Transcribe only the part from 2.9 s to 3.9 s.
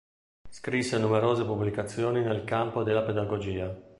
pedagogia.